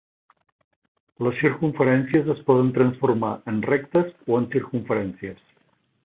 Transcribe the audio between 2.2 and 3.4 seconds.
es poden transformar